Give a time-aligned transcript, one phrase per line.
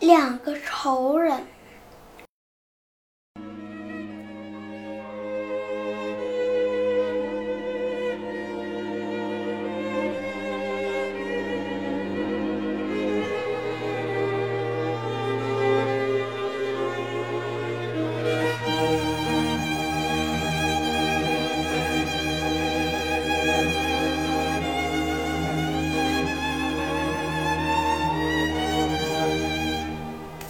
[0.00, 1.44] 两个仇人。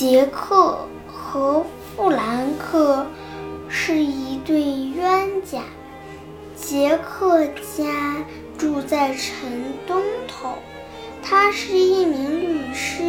[0.00, 1.62] 杰克和
[1.94, 3.06] 富兰克
[3.68, 5.60] 是一对冤家。
[6.56, 8.24] 杰克家
[8.56, 9.50] 住在城
[9.86, 10.54] 东头，
[11.22, 13.02] 他是一名律师。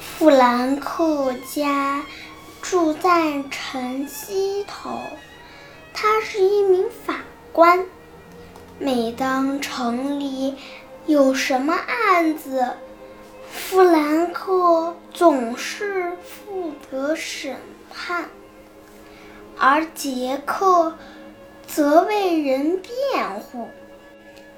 [0.00, 2.02] 富兰克家
[2.62, 4.98] 住在城西头，
[5.92, 7.16] 他是一名法
[7.52, 7.84] 官。
[8.84, 10.56] 每当城里
[11.06, 12.74] 有什么案子，
[13.50, 17.56] 富兰克总是负责审
[17.90, 18.28] 判，
[19.58, 20.98] 而杰克
[21.66, 23.70] 则为人辩护。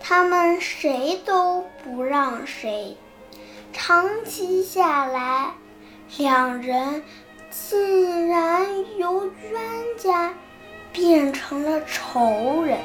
[0.00, 2.96] 他们谁都不让谁，
[3.72, 5.54] 长期下来，
[6.18, 7.04] 两人
[7.52, 8.66] 竟然
[8.98, 9.62] 由冤
[9.96, 10.34] 家
[10.92, 12.80] 变成了仇人。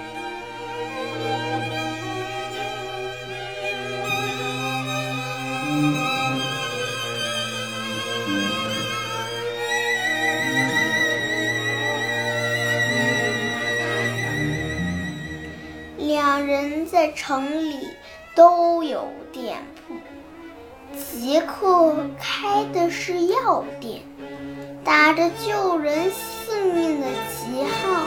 [17.02, 17.88] 在城里
[18.36, 19.96] 都有店铺。
[20.94, 24.04] 杰克开的是药店，
[24.84, 28.06] 打着救人性命的旗号。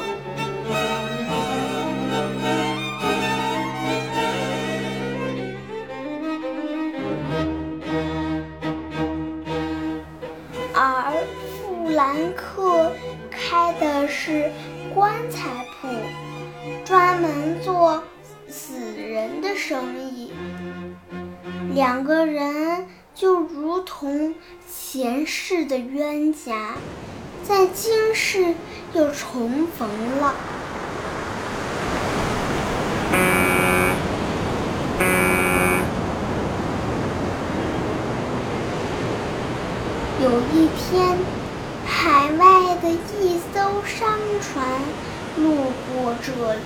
[21.75, 22.87] 两个人
[23.17, 24.37] 就如同
[24.73, 26.77] 前世的冤家，
[27.43, 28.55] 在今世
[28.93, 29.89] 又重逢
[30.21, 30.35] 了。
[40.23, 41.19] 有一天，
[41.85, 44.65] 海外的一艘商船
[45.39, 45.57] 路
[45.93, 46.61] 过这里，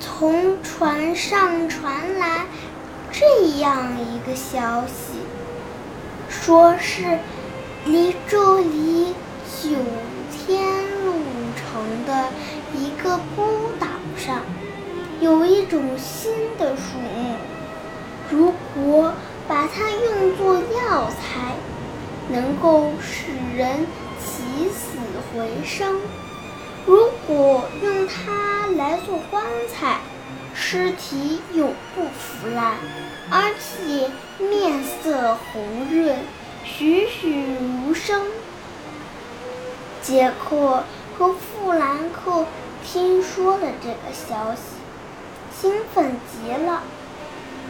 [0.00, 2.44] 从船上传来
[3.12, 5.18] 这样一个消息，
[6.28, 7.18] 说是
[7.84, 9.14] 离这里
[9.62, 9.70] 九
[10.32, 11.14] 天路
[11.56, 12.28] 程的
[12.74, 14.42] 一个孤岛上，
[15.20, 17.36] 有一种新的树木，
[18.30, 19.12] 如果
[19.48, 21.54] 把它用作药材。
[22.32, 23.84] 能够使人
[24.20, 24.98] 起死
[25.34, 25.96] 回生。
[26.86, 29.98] 如果用它来做棺材，
[30.54, 32.74] 尸体永不腐烂，
[33.30, 34.10] 而且
[34.44, 36.18] 面色红润，
[36.64, 38.26] 栩栩如生。
[40.02, 40.84] 杰克
[41.18, 42.46] 和富兰克
[42.84, 44.60] 听说了这个消息，
[45.60, 46.82] 兴奋极了。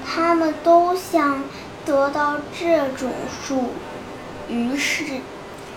[0.06, 1.44] 他们都想
[1.84, 3.12] 得到这种
[3.44, 3.70] 树。
[4.48, 5.04] 于是，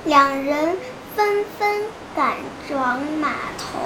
[0.06, 0.78] 两人
[1.16, 1.84] 纷纷
[2.16, 2.38] 赶
[2.72, 3.80] 往码头。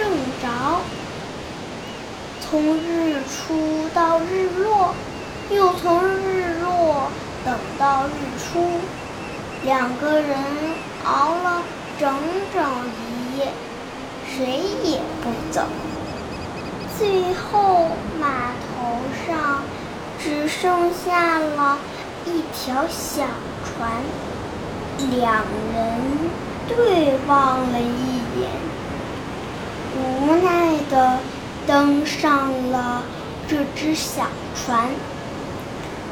[0.00, 0.80] 正着，
[2.40, 4.94] 从日出到日落，
[5.50, 7.10] 又从日落
[7.44, 8.80] 等到日出，
[9.62, 10.38] 两个人
[11.04, 11.62] 熬了
[11.98, 12.14] 整
[12.54, 12.64] 整
[12.96, 13.52] 一夜，
[14.34, 15.66] 谁也不走。
[16.98, 17.88] 最后
[18.18, 19.62] 码头上
[20.18, 21.76] 只剩下了
[22.24, 23.26] 一条小
[23.66, 23.90] 船，
[25.10, 25.44] 两
[25.74, 26.00] 人
[26.66, 28.69] 对望了一眼。
[30.00, 31.18] 无奈地
[31.66, 33.02] 登上了
[33.46, 34.88] 这只小船。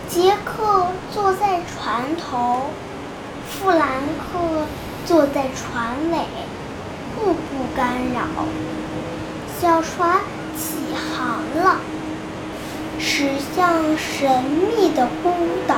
[0.09, 2.71] 杰克坐在船头，
[3.49, 3.81] 富兰
[4.19, 4.67] 克
[5.05, 6.19] 坐在船尾，
[7.17, 8.45] 互不干扰。
[9.61, 10.21] 小船
[10.57, 11.77] 起航了，
[12.99, 15.31] 驶向神秘的孤
[15.67, 15.77] 岛。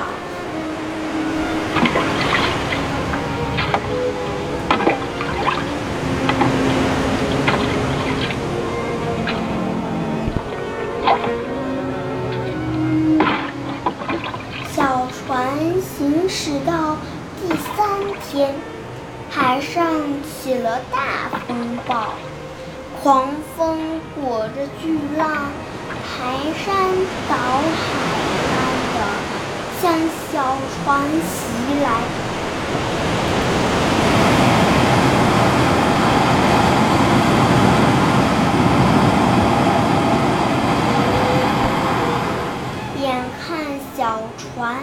[16.00, 16.96] 行驶到
[17.42, 17.86] 第三
[18.22, 18.54] 天，
[19.28, 19.84] 海上
[20.24, 22.14] 起了大风暴，
[23.02, 25.28] 狂风裹着巨浪，
[26.02, 26.74] 排山
[27.28, 27.84] 倒海
[28.48, 28.56] 般
[28.94, 28.98] 的
[29.82, 29.92] 向
[30.32, 30.56] 小
[30.86, 32.00] 船袭来。
[43.96, 44.76] 小船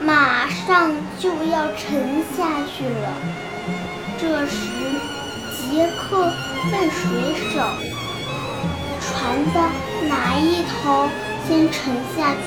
[0.00, 0.90] 马上
[1.24, 3.08] 就要沉下去了。
[4.20, 4.68] 这时，
[5.56, 6.30] 杰克
[6.70, 7.00] 问水
[7.50, 7.62] 手
[9.00, 9.56] ：“船的
[10.06, 11.08] 哪一头
[11.48, 12.44] 先沉下去？”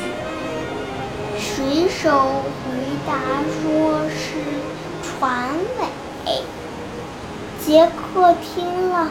[1.42, 2.78] 水手回
[3.08, 3.18] 答
[3.50, 4.38] 说是
[5.02, 6.44] 船尾。
[7.66, 9.10] 杰克听了，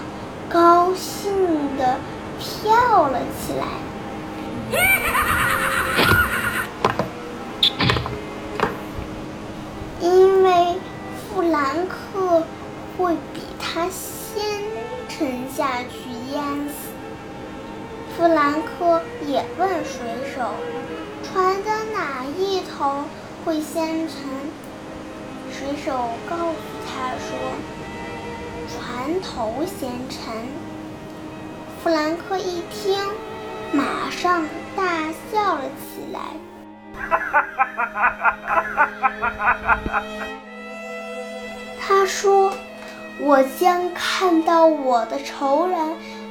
[0.49, 1.99] 高兴地
[2.39, 3.67] 跳了起来。
[19.87, 19.99] 水
[20.35, 20.41] 手
[21.23, 23.05] ：“船的哪一头
[23.45, 24.17] 会先沉？”
[25.51, 27.29] 水手告诉他说
[28.69, 30.47] ：“船头先沉。”
[31.83, 32.99] 弗兰克一听，
[33.73, 36.21] 马上大笑了起来。
[41.81, 42.53] 他说
[43.23, 45.79] ：“我将看到我的仇人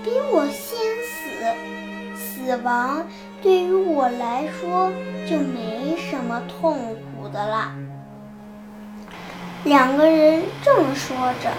[0.04, 1.56] 比我先死，
[2.18, 3.08] 死亡
[3.46, 4.92] 对于我来说
[5.30, 7.74] 就没什么痛苦的了。”
[9.66, 11.52] 两个人正说着，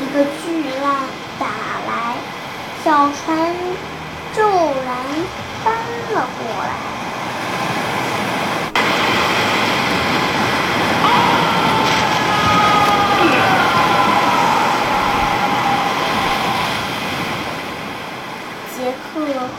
[0.00, 0.94] 一个巨浪
[1.38, 1.46] 打
[1.86, 2.16] 来，
[2.82, 3.54] 小船
[4.32, 4.96] 骤然
[5.62, 5.74] 翻
[6.14, 6.70] 了过来。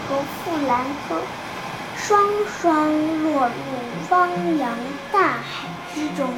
[0.08, 1.16] 和富兰克
[1.96, 2.92] 双双
[3.48, 4.70] 入汪洋
[5.12, 6.30] 大海之中，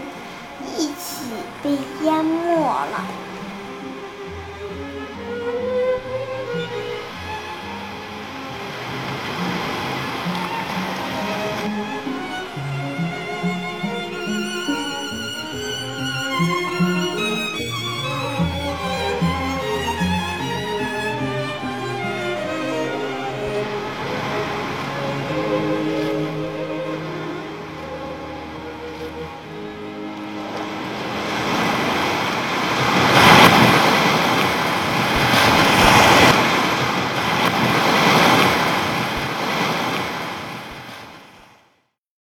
[0.78, 1.32] 一起
[1.64, 3.06] 被淹没了。